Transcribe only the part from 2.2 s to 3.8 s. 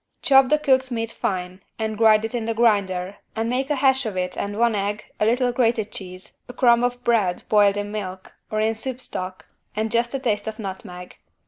it in the grinder and make a